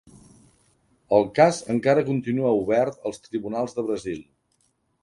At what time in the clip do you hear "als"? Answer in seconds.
3.11-3.23